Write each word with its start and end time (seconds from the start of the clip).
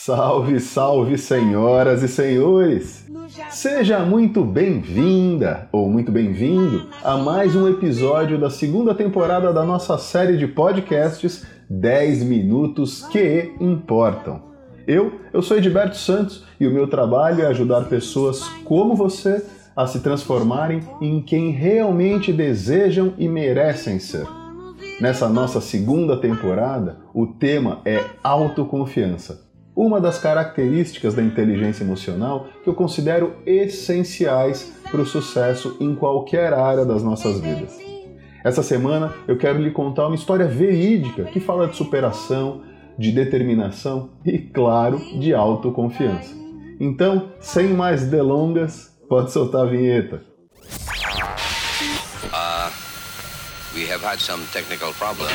Salve, 0.00 0.60
salve, 0.60 1.18
senhoras 1.18 2.04
e 2.04 2.08
senhores! 2.08 3.04
Seja 3.50 3.98
muito 3.98 4.44
bem-vinda 4.44 5.68
ou 5.72 5.90
muito 5.90 6.12
bem-vindo 6.12 6.88
a 7.02 7.16
mais 7.16 7.56
um 7.56 7.68
episódio 7.68 8.38
da 8.38 8.48
segunda 8.48 8.94
temporada 8.94 9.52
da 9.52 9.64
nossa 9.64 9.98
série 9.98 10.36
de 10.36 10.46
podcasts 10.46 11.44
10 11.68 12.22
Minutos 12.22 13.04
que 13.08 13.52
Importam. 13.60 14.40
Eu, 14.86 15.20
eu 15.32 15.42
sou 15.42 15.56
Edberto 15.56 15.96
Santos 15.96 16.44
e 16.60 16.66
o 16.68 16.72
meu 16.72 16.86
trabalho 16.86 17.42
é 17.42 17.46
ajudar 17.48 17.86
pessoas 17.86 18.44
como 18.64 18.94
você 18.94 19.44
a 19.74 19.84
se 19.88 19.98
transformarem 19.98 20.80
em 21.00 21.20
quem 21.20 21.50
realmente 21.50 22.32
desejam 22.32 23.14
e 23.18 23.28
merecem 23.28 23.98
ser. 23.98 24.28
Nessa 25.00 25.28
nossa 25.28 25.60
segunda 25.60 26.16
temporada, 26.16 26.98
o 27.12 27.26
tema 27.26 27.80
é 27.84 28.00
autoconfiança 28.22 29.47
uma 29.78 30.00
das 30.00 30.18
características 30.18 31.14
da 31.14 31.22
inteligência 31.22 31.84
emocional 31.84 32.48
que 32.64 32.68
eu 32.68 32.74
considero 32.74 33.36
essenciais 33.46 34.72
para 34.90 35.00
o 35.00 35.06
sucesso 35.06 35.76
em 35.78 35.94
qualquer 35.94 36.52
área 36.52 36.84
das 36.84 37.00
nossas 37.00 37.40
vidas. 37.40 37.78
Essa 38.44 38.60
semana 38.60 39.14
eu 39.28 39.38
quero 39.38 39.62
lhe 39.62 39.70
contar 39.70 40.08
uma 40.08 40.16
história 40.16 40.48
verídica 40.48 41.26
que 41.26 41.38
fala 41.38 41.68
de 41.68 41.76
superação, 41.76 42.62
de 42.98 43.12
determinação 43.12 44.10
e, 44.24 44.36
claro, 44.36 44.98
de 45.20 45.32
autoconfiança. 45.32 46.34
Então, 46.80 47.30
sem 47.38 47.68
mais 47.68 48.04
delongas, 48.04 48.98
pode 49.08 49.30
soltar 49.30 49.62
a 49.62 49.70
vinheta. 49.70 50.22
Uh, 52.32 52.70
we 53.76 53.88
have 53.88 54.02
had 54.04 54.18
some 54.18 54.42
technical 54.52 54.92
problems. 54.94 55.32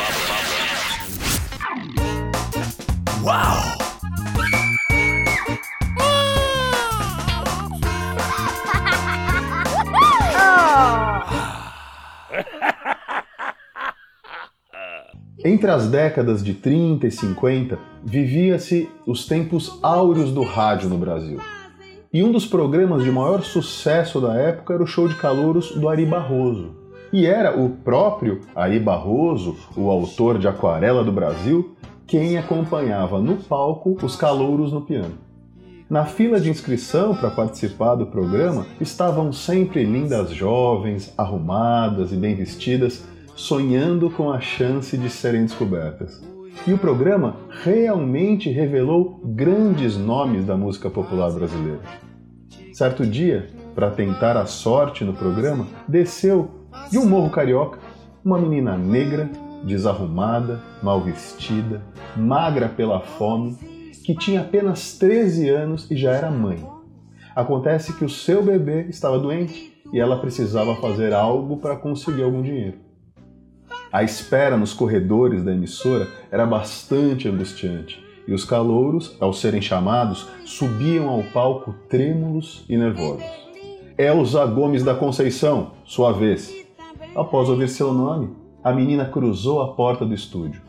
Wow! 3.24 3.83
Entre 15.46 15.70
as 15.70 15.88
décadas 15.88 16.42
de 16.42 16.54
30 16.54 17.06
e 17.06 17.12
50, 17.12 17.78
vivia-se 18.02 18.90
os 19.06 19.26
tempos 19.26 19.78
áureos 19.84 20.32
do 20.32 20.42
rádio 20.42 20.88
no 20.88 20.98
Brasil. 20.98 21.38
E 22.14 22.24
um 22.24 22.32
dos 22.32 22.46
programas 22.46 23.04
de 23.04 23.12
maior 23.12 23.44
sucesso 23.44 24.22
da 24.22 24.36
época 24.36 24.74
era 24.74 24.84
o 24.84 24.88
show 24.88 25.06
de 25.06 25.16
calouros 25.16 25.72
do 25.76 25.90
Ari 25.90 26.06
Barroso. 26.06 26.78
E 27.12 27.26
era 27.26 27.60
o 27.60 27.70
próprio 27.70 28.40
Ari 28.56 28.80
Barroso, 28.80 29.58
o 29.76 29.90
autor 29.90 30.40
de 30.40 30.48
Aquarela 30.48 31.04
do 31.04 31.12
Brasil, 31.12 31.76
quem 32.08 32.38
acompanhava 32.38 33.20
no 33.20 33.36
palco 33.36 33.98
os 34.02 34.16
calouros 34.16 34.72
no 34.72 34.80
piano. 34.80 35.18
Na 35.90 36.06
fila 36.06 36.40
de 36.40 36.50
inscrição 36.50 37.14
para 37.14 37.30
participar 37.30 37.96
do 37.96 38.06
programa 38.06 38.66
estavam 38.80 39.34
sempre 39.34 39.84
lindas 39.84 40.32
jovens, 40.32 41.14
arrumadas 41.18 42.14
e 42.14 42.16
bem 42.16 42.34
vestidas, 42.34 43.04
sonhando 43.36 44.10
com 44.10 44.32
a 44.32 44.40
chance 44.40 44.98
de 44.98 45.10
serem 45.10 45.44
descobertas. 45.44 46.22
E 46.68 46.74
o 46.74 46.78
programa 46.78 47.38
realmente 47.64 48.50
revelou 48.50 49.20
grandes 49.24 49.98
nomes 49.98 50.46
da 50.46 50.56
música 50.56 50.90
popular 50.90 51.32
brasileira. 51.32 51.82
Certo 52.72 53.06
dia, 53.06 53.48
para 53.76 53.92
tentar 53.92 54.38
a 54.38 54.46
sorte 54.46 55.04
no 55.04 55.14
programa, 55.14 55.68
desceu 55.88 56.50
de 56.90 56.98
um 56.98 57.06
morro 57.06 57.30
carioca 57.30 57.80
uma 58.24 58.40
menina 58.40 58.78
negra, 58.78 59.30
desarrumada, 59.64 60.62
mal 60.82 61.02
vestida, 61.02 61.82
magra 62.16 62.70
pela 62.70 63.02
fome, 63.02 63.56
que 64.06 64.16
tinha 64.16 64.42
apenas 64.42 64.98
13 64.98 65.50
anos 65.50 65.92
e 65.92 65.98
já 65.98 66.12
era 66.12 66.32
mãe. 66.32 66.66
Acontece 67.36 67.94
que 67.94 68.06
o 68.06 68.10
seu 68.10 68.44
bebê 68.44 68.84
estava 68.84 69.20
doente 69.20 69.74
e 69.92 70.00
ela 70.00 70.20
precisava 70.20 70.76
fazer 70.76 71.14
algo 71.14 71.58
para 71.58 71.76
conseguir 71.76 72.24
algum 72.24 72.42
dinheiro. 72.42 72.78
A 73.94 74.02
espera 74.02 74.58
nos 74.58 74.74
corredores 74.74 75.44
da 75.44 75.54
emissora 75.54 76.08
era 76.32 76.48
bastante 76.48 77.30
angustiante 77.30 78.04
e 78.28 78.34
os 78.34 78.44
calouros, 78.44 79.16
ao 79.20 79.32
serem 79.32 79.62
chamados, 79.62 80.28
subiam 80.44 81.08
ao 81.08 81.22
palco 81.26 81.76
trêmulos 81.88 82.66
e 82.68 82.76
nervosos. 82.76 83.24
Elza 83.96 84.44
Gomes 84.48 84.84
da 84.84 84.96
Conceição, 84.96 85.74
sua 85.86 86.12
vez. 86.12 86.52
Após 87.16 87.48
ouvir 87.50 87.70
seu 87.70 87.94
nome, 87.94 88.36
a 88.64 88.74
menina 88.74 89.06
cruzou 89.06 89.62
a 89.62 89.76
porta 89.76 90.04
do 90.04 90.16
estúdio. 90.16 90.64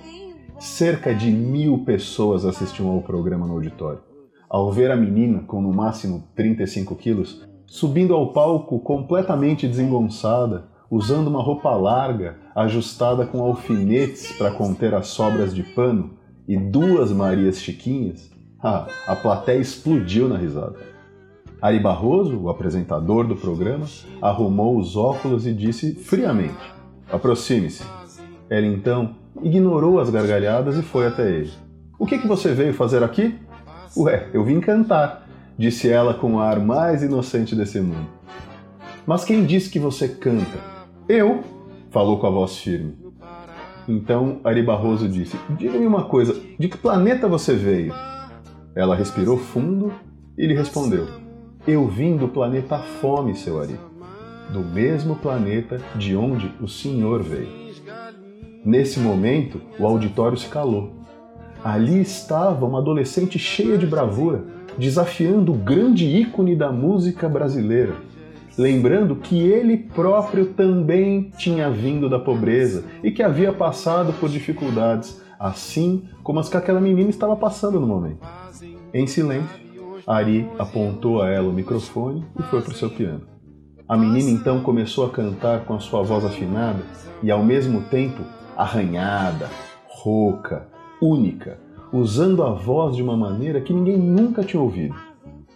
Cerca 0.58 1.14
de 1.14 1.30
mil 1.30 1.78
pessoas 1.78 2.44
assistiam 2.44 2.90
ao 2.90 3.00
programa 3.00 3.46
no 3.46 3.54
auditório. 3.54 4.02
Ao 4.50 4.70
ver 4.70 4.90
a 4.90 4.96
menina, 4.96 5.42
com 5.46 5.62
no 5.62 5.72
máximo 5.72 6.28
35 6.36 6.94
quilos, 6.94 7.42
subindo 7.64 8.12
ao 8.12 8.34
palco 8.34 8.78
completamente 8.80 9.66
desengonçada, 9.66 10.73
usando 10.94 11.26
uma 11.26 11.42
roupa 11.42 11.70
larga, 11.70 12.36
ajustada 12.54 13.26
com 13.26 13.42
alfinetes 13.42 14.30
para 14.38 14.52
conter 14.52 14.94
as 14.94 15.08
sobras 15.08 15.52
de 15.52 15.64
pano, 15.64 16.12
e 16.46 16.56
duas 16.56 17.10
Marias 17.10 17.60
Chiquinhas, 17.60 18.30
ah, 18.62 18.86
a 19.04 19.16
plateia 19.16 19.58
explodiu 19.58 20.28
na 20.28 20.38
risada. 20.38 20.76
Ari 21.60 21.80
Barroso, 21.80 22.38
o 22.38 22.48
apresentador 22.48 23.26
do 23.26 23.34
programa, 23.34 23.86
arrumou 24.22 24.78
os 24.78 24.94
óculos 24.96 25.48
e 25.48 25.52
disse 25.52 25.96
friamente: 25.96 26.54
Aproxime-se. 27.10 27.82
Ela 28.48 28.66
então 28.66 29.16
ignorou 29.42 29.98
as 29.98 30.10
gargalhadas 30.10 30.76
e 30.76 30.82
foi 30.82 31.08
até 31.08 31.28
ele. 31.28 31.52
O 31.98 32.06
que, 32.06 32.18
que 32.18 32.28
você 32.28 32.54
veio 32.54 32.72
fazer 32.72 33.02
aqui? 33.02 33.34
Ué, 33.96 34.28
eu 34.32 34.44
vim 34.44 34.60
cantar, 34.60 35.26
disse 35.58 35.88
ela 35.90 36.14
com 36.14 36.34
o 36.34 36.38
ar 36.38 36.60
mais 36.60 37.02
inocente 37.02 37.56
desse 37.56 37.80
mundo. 37.80 38.06
Mas 39.04 39.24
quem 39.24 39.44
disse 39.44 39.68
que 39.68 39.80
você 39.80 40.06
canta? 40.06 40.73
Eu, 41.06 41.44
falou 41.90 42.18
com 42.18 42.26
a 42.26 42.30
voz 42.30 42.56
firme. 42.56 42.96
Então 43.86 44.40
Ari 44.42 44.62
Barroso 44.62 45.06
disse: 45.06 45.38
Diga-me 45.50 45.86
uma 45.86 46.04
coisa, 46.04 46.34
de 46.58 46.66
que 46.66 46.78
planeta 46.78 47.28
você 47.28 47.54
veio? 47.54 47.92
Ela 48.74 48.96
respirou 48.96 49.36
fundo 49.36 49.92
e 50.38 50.46
lhe 50.46 50.54
respondeu: 50.54 51.06
Eu 51.66 51.86
vim 51.86 52.16
do 52.16 52.26
planeta 52.26 52.78
Fome, 52.78 53.34
seu 53.34 53.60
Ari. 53.60 53.78
Do 54.50 54.60
mesmo 54.60 55.16
planeta 55.16 55.78
de 55.94 56.16
onde 56.16 56.50
o 56.58 56.66
senhor 56.66 57.22
veio. 57.22 57.64
Nesse 58.64 58.98
momento, 58.98 59.60
o 59.78 59.86
auditório 59.86 60.38
se 60.38 60.48
calou. 60.48 60.90
Ali 61.62 62.00
estava 62.00 62.64
uma 62.64 62.78
adolescente 62.78 63.38
cheia 63.38 63.76
de 63.76 63.86
bravura, 63.86 64.42
desafiando 64.78 65.52
o 65.52 65.56
grande 65.56 66.06
ícone 66.06 66.56
da 66.56 66.72
música 66.72 67.28
brasileira 67.28 67.94
lembrando 68.56 69.16
que 69.16 69.38
ele 69.38 69.76
próprio 69.76 70.46
também 70.46 71.30
tinha 71.36 71.70
vindo 71.70 72.08
da 72.08 72.18
pobreza 72.18 72.84
e 73.02 73.10
que 73.10 73.22
havia 73.22 73.52
passado 73.52 74.12
por 74.14 74.28
dificuldades, 74.28 75.20
assim 75.38 76.04
como 76.22 76.40
as 76.40 76.48
que 76.48 76.56
aquela 76.56 76.80
menina 76.80 77.10
estava 77.10 77.36
passando 77.36 77.80
no 77.80 77.86
momento. 77.86 78.26
Em 78.92 79.06
silêncio, 79.06 79.64
Ari 80.06 80.48
apontou 80.58 81.22
a 81.22 81.30
ela 81.30 81.48
o 81.48 81.52
microfone 81.52 82.24
e 82.38 82.42
foi 82.44 82.60
para 82.60 82.72
o 82.72 82.76
seu 82.76 82.90
piano. 82.90 83.22
A 83.88 83.96
menina 83.96 84.30
então 84.30 84.60
começou 84.60 85.06
a 85.06 85.10
cantar 85.10 85.64
com 85.64 85.74
a 85.74 85.80
sua 85.80 86.02
voz 86.02 86.24
afinada 86.24 86.82
e 87.22 87.30
ao 87.30 87.44
mesmo 87.44 87.82
tempo 87.82 88.22
arranhada, 88.56 89.50
rouca, 89.88 90.68
única, 91.02 91.58
usando 91.92 92.42
a 92.42 92.50
voz 92.50 92.96
de 92.96 93.02
uma 93.02 93.16
maneira 93.16 93.60
que 93.60 93.72
ninguém 93.72 93.98
nunca 93.98 94.42
tinha 94.42 94.62
ouvido. 94.62 94.94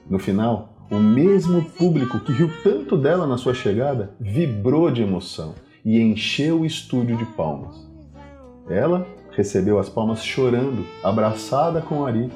No 0.08 0.18
final, 0.18 0.77
o 0.90 0.98
mesmo 0.98 1.62
público 1.62 2.20
que 2.20 2.32
riu 2.32 2.50
tanto 2.62 2.96
dela 2.96 3.26
na 3.26 3.36
sua 3.36 3.54
chegada 3.54 4.10
vibrou 4.18 4.90
de 4.90 5.02
emoção 5.02 5.54
e 5.84 6.00
encheu 6.00 6.60
o 6.60 6.66
estúdio 6.66 7.16
de 7.16 7.24
palmas. 7.24 7.86
Ela 8.68 9.06
recebeu 9.32 9.78
as 9.78 9.88
palmas 9.88 10.24
chorando, 10.24 10.84
abraçada 11.02 11.80
com 11.80 12.04
Ari, 12.04 12.30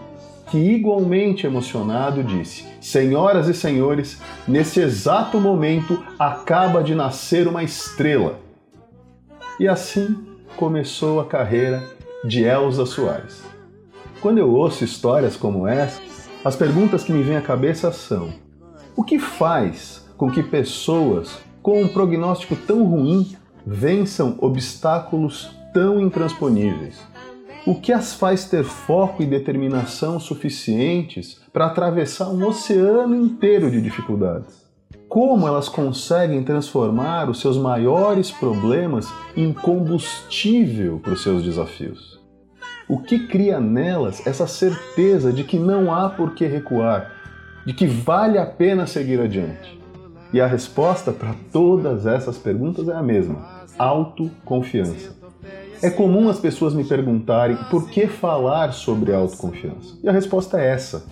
que 0.51 0.59
igualmente 0.59 1.47
emocionado 1.47 2.23
disse: 2.23 2.65
Senhoras 2.81 3.49
e 3.49 3.55
senhores, 3.55 4.21
nesse 4.47 4.81
exato 4.81 5.41
momento 5.41 6.03
acaba 6.19 6.83
de 6.83 6.95
nascer 6.95 7.49
uma 7.49 7.65
estrela. 7.65 8.39
E 9.59 9.67
assim 9.67 10.17
começou 10.57 11.21
a 11.21 11.25
carreira 11.25 11.83
de 12.25 12.45
Elza 12.45 12.87
Soares. 12.87 13.43
Quando 14.21 14.39
eu 14.39 14.51
ouço 14.53 14.85
histórias 14.85 15.37
como 15.37 15.67
essa, 15.67 16.01
as 16.45 16.57
perguntas 16.57 17.03
que 17.03 17.13
me 17.13 17.23
vêm 17.23 17.37
à 17.37 17.43
cabeça 17.43 17.91
são: 17.91 18.33
o 18.95 19.03
que 19.03 19.19
faz 19.19 20.07
com 20.17 20.31
que 20.31 20.43
pessoas 20.43 21.39
com 21.63 21.83
um 21.83 21.89
prognóstico 21.89 22.55
tão 22.55 22.85
ruim 22.85 23.35
vençam 23.67 24.37
obstáculos 24.39 25.51
tão 25.73 26.01
intransponíveis? 26.01 27.01
O 27.65 27.77
que 27.77 27.93
as 27.93 28.15
faz 28.15 28.45
ter 28.45 28.65
foco 28.65 29.23
e 29.23 29.27
determinação 29.27 30.19
suficientes 30.19 31.41
para 31.53 31.67
atravessar 31.67 32.29
um 32.29 32.45
oceano 32.47 33.15
inteiro 33.15 33.71
de 33.71 33.81
dificuldades? 33.81 34.63
Como 35.09 35.47
elas 35.47 35.69
conseguem 35.69 36.43
transformar 36.43 37.31
os 37.31 37.41
seus 37.41 37.57
maiores 37.57 38.31
problemas 38.31 39.09
em 39.37 39.53
combustível 39.53 40.99
para 40.99 41.13
os 41.13 41.23
seus 41.23 41.45
desafios? 41.45 42.21
O 42.89 42.99
que 42.99 43.27
cria 43.27 43.61
nelas 43.61 44.27
essa 44.27 44.47
certeza 44.47 45.33
de 45.33 45.45
que 45.45 45.59
não 45.59 45.95
há 45.95 46.11
por 46.11 46.35
que 46.35 46.47
recuar, 46.47 47.22
de 47.67 47.73
que 47.73 47.87
vale 47.87 48.39
a 48.39 48.47
pena 48.47 48.87
seguir 48.87 49.21
adiante? 49.21 49.81
E 50.33 50.41
a 50.41 50.47
resposta 50.47 51.13
para 51.13 51.35
todas 51.53 52.07
essas 52.07 52.39
perguntas 52.39 52.89
é 52.89 52.95
a 52.95 53.03
mesma: 53.03 53.67
autoconfiança. 53.79 55.15
É 55.83 55.91
comum 55.91 56.29
as 56.29 56.39
pessoas 56.39 56.75
me 56.75 56.85
perguntarem 56.85 57.57
por 57.71 57.89
que 57.91 58.07
falar 58.07 58.73
sobre 58.73 59.13
autoconfiança. 59.13 59.99
E 60.03 60.09
a 60.09 60.13
resposta 60.13 60.61
é 60.61 60.69
essa: 60.69 61.05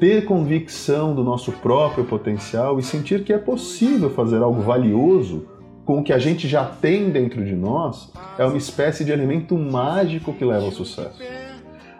ter 0.00 0.24
convicção 0.24 1.14
do 1.14 1.22
nosso 1.22 1.52
próprio 1.52 2.04
potencial 2.04 2.78
e 2.78 2.82
sentir 2.82 3.24
que 3.24 3.32
é 3.32 3.38
possível 3.38 4.10
fazer 4.10 4.42
algo 4.42 4.62
valioso 4.62 5.46
com 5.84 6.00
o 6.00 6.02
que 6.02 6.12
a 6.12 6.18
gente 6.18 6.48
já 6.48 6.64
tem 6.64 7.10
dentro 7.10 7.44
de 7.44 7.54
nós 7.54 8.10
é 8.36 8.44
uma 8.44 8.56
espécie 8.56 9.04
de 9.04 9.12
elemento 9.12 9.56
mágico 9.56 10.32
que 10.32 10.44
leva 10.44 10.64
ao 10.64 10.72
sucesso. 10.72 11.22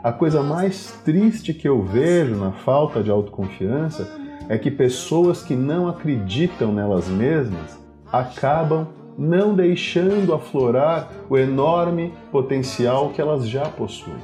A 0.06 0.12
coisa 0.12 0.41
mais 0.41 0.93
triste 1.05 1.53
que 1.53 1.67
eu 1.67 1.82
vejo 1.82 2.37
na 2.37 2.53
falta 2.53 3.03
de 3.03 3.11
autoconfiança 3.11 4.08
é 4.49 4.56
que 4.56 4.70
pessoas 4.70 5.43
que 5.43 5.56
não 5.56 5.88
acreditam 5.88 6.73
nelas 6.73 7.08
mesmas 7.08 7.76
acabam 8.12 8.87
não 9.19 9.53
deixando 9.53 10.32
aflorar 10.32 11.11
o 11.29 11.37
enorme 11.37 12.12
potencial 12.31 13.11
que 13.11 13.20
elas 13.20 13.49
já 13.49 13.69
possuem. 13.69 14.14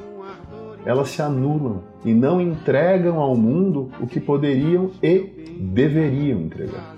Elas 0.85 1.09
se 1.09 1.21
anulam 1.21 1.83
e 2.05 2.13
não 2.13 2.39
entregam 2.39 3.19
ao 3.19 3.35
mundo 3.35 3.91
o 3.99 4.07
que 4.07 4.21
poderiam 4.21 4.89
e 5.03 5.19
deveriam 5.59 6.39
entregar. 6.39 6.95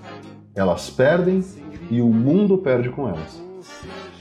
Elas 0.54 0.92
perdem 0.92 1.44
e 1.90 2.00
o 2.02 2.10
mundo 2.10 2.56
perde 2.60 2.90
com 2.90 3.10
elas. 3.10 3.44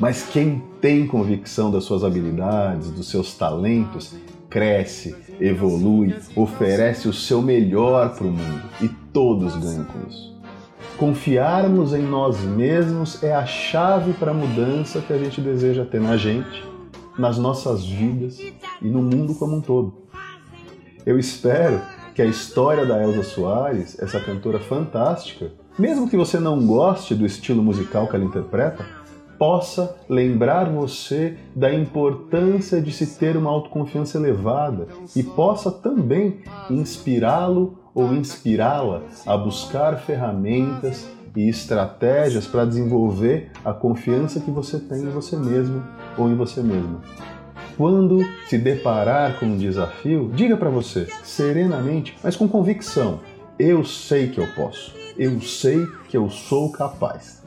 Mas 0.01 0.27
quem 0.27 0.63
tem 0.81 1.07
convicção 1.07 1.71
das 1.71 1.85
suas 1.85 2.03
habilidades, 2.03 2.91
dos 2.91 3.11
seus 3.11 3.37
talentos, 3.37 4.17
cresce, 4.55 5.17
evolui, 5.41 6.15
oferece 6.37 7.09
o 7.09 7.13
seu 7.13 7.43
melhor 7.43 8.15
para 8.15 8.25
o 8.25 8.31
mundo 8.31 8.63
e 8.81 8.87
todos 9.13 9.57
ganham 9.57 9.85
com 9.85 10.09
isso. 10.09 10.33
Confiarmos 10.97 11.93
em 11.93 12.03
nós 12.03 12.39
mesmos 12.39 13.21
é 13.25 13.35
a 13.35 13.45
chave 13.45 14.13
para 14.13 14.31
a 14.31 14.35
mudança 14.35 15.01
que 15.01 15.13
a 15.13 15.19
gente 15.19 15.41
deseja 15.41 15.85
ter 15.85 16.01
na 16.01 16.17
gente, 16.17 16.65
nas 17.19 17.37
nossas 17.37 17.85
vidas 17.85 18.39
e 18.81 18.89
no 18.89 19.03
mundo 19.03 19.35
como 19.35 19.57
um 19.57 19.61
todo. 19.61 19.93
Eu 21.05 21.19
espero 21.19 21.81
que 22.15 22.23
a 22.23 22.27
história 22.27 22.87
da 22.87 23.03
Elsa 23.03 23.25
Soares, 23.25 24.01
essa 24.01 24.21
cantora 24.21 24.61
fantástica, 24.61 25.51
mesmo 25.77 26.09
que 26.09 26.17
você 26.17 26.39
não 26.39 26.65
goste 26.65 27.13
do 27.13 27.27
estilo 27.27 27.61
musical 27.61 28.07
que 28.07 28.15
ela 28.15 28.25
interpreta, 28.25 28.87
possa 29.39 29.97
lembrar 30.09 30.71
você 30.71 31.37
da 31.55 31.73
importância 31.73 32.81
de 32.81 32.93
se 32.93 33.19
ter 33.19 33.37
uma 33.37 33.51
autoconfiança 33.51 34.19
elevada 34.19 34.89
e 35.15 35.23
possa 35.23 35.71
também 35.71 36.41
inspirá-lo 36.71 37.79
ou 37.95 38.13
inspirá-la 38.13 39.03
a 39.27 39.37
buscar 39.37 39.97
ferramentas 39.99 41.09
e 41.37 41.49
estratégias 41.49 42.47
para 42.47 42.65
desenvolver 42.65 43.51
a 43.65 43.73
confiança 43.73 44.41
que 44.41 44.51
você 44.51 44.79
tem 44.79 45.03
em 45.03 45.11
você 45.11 45.37
mesmo 45.37 45.83
ou 46.17 46.29
em 46.29 46.35
você 46.35 46.63
mesma. 46.63 47.01
Quando 47.77 48.21
se 48.47 48.57
deparar 48.57 49.39
com 49.39 49.47
um 49.47 49.59
desafio, 49.59 50.31
diga 50.33 50.57
para 50.57 50.71
você, 50.71 51.09
serenamente, 51.25 52.17
mas 52.23 52.37
com 52.37 52.47
convicção: 52.47 53.21
eu 53.59 53.85
sei 53.85 54.29
que 54.29 54.39
eu 54.39 54.47
posso, 54.55 54.95
eu 55.19 55.41
sei 55.41 55.85
que 56.09 56.17
eu 56.17 56.31
sou 56.31 56.71
capaz. 56.71 57.44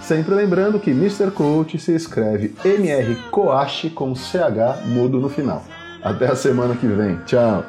Sempre 0.00 0.34
lembrando 0.34 0.78
que 0.78 0.90
Mr. 0.90 1.30
Coach 1.32 1.78
se 1.78 1.94
escreve 1.94 2.54
MR 2.64 3.14
Coach 3.30 3.90
com 3.90 4.14
CH 4.14 4.86
mudo 4.86 5.20
no 5.20 5.28
final. 5.28 5.62
Até 6.02 6.26
a 6.26 6.36
semana 6.36 6.74
que 6.74 6.86
vem. 6.86 7.16
Tchau! 7.26 7.64